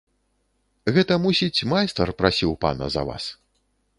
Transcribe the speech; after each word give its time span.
Гэта, 0.95 1.17
мусіць, 1.25 1.65
майстар 1.75 2.13
прасіў 2.23 2.57
пана 2.65 2.85
за 2.95 3.01
вас. 3.13 3.23